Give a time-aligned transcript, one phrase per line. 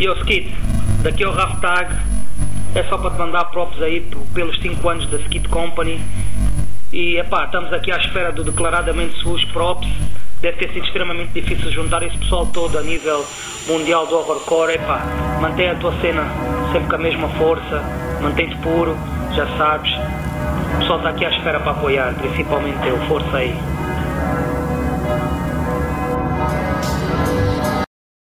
[0.00, 0.50] E o skid
[1.02, 1.94] daqui ao Raftag,
[2.74, 4.00] é só para te mandar props aí
[4.32, 6.00] pelos 5 anos da skid Company.
[6.90, 9.86] E epá, estamos aqui à espera do declaradamente SUS props.
[10.40, 13.26] Deve ter sido extremamente difícil juntar esse pessoal todo a nível
[13.68, 14.72] mundial do horrorcore.
[14.72, 15.04] Epá,
[15.38, 16.24] mantém a tua cena
[16.72, 17.82] sempre com a mesma força,
[18.22, 18.96] mantém-te puro,
[19.34, 19.92] já sabes.
[20.76, 22.96] O pessoal está aqui à espera para apoiar, principalmente eu.
[23.06, 23.54] Força aí.